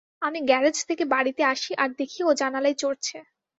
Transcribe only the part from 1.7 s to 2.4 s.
আর দেখি ও